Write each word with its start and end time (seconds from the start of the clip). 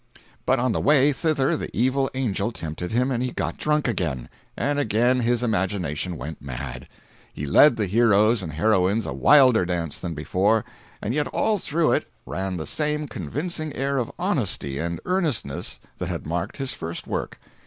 But 0.47 0.57
on 0.57 0.71
the 0.71 0.81
way 0.81 1.13
thither 1.13 1.55
the 1.55 1.69
evil 1.77 2.09
angel 2.15 2.51
tempted 2.51 2.91
him 2.91 3.11
and 3.11 3.21
he 3.21 3.29
got 3.31 3.59
drunk 3.59 3.87
again. 3.87 4.29
And 4.57 4.79
again 4.79 5.19
his 5.19 5.43
imagination 5.43 6.17
went 6.17 6.41
mad. 6.41 6.87
He 7.33 7.45
led 7.45 7.75
the 7.75 7.85
heroes 7.85 8.41
and 8.41 8.53
heroines 8.53 9.05
a 9.05 9.13
wilder 9.13 9.63
dance 9.63 9.99
than 9.99 10.19
ever; 10.19 10.65
and 11.03 11.13
yet 11.13 11.27
all 11.27 11.59
through 11.59 11.91
it 11.91 12.11
ran 12.25 12.57
that 12.57 12.65
same 12.65 13.07
convincing 13.07 13.75
air 13.75 13.99
of 13.99 14.11
honesty 14.17 14.79
and 14.79 14.99
earnestness 15.05 15.79
that 15.99 16.09
had 16.09 16.25
marked 16.25 16.57
his 16.57 16.73
first 16.73 17.05
work. 17.05 17.37